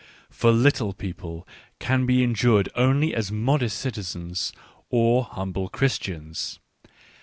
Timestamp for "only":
2.73-3.13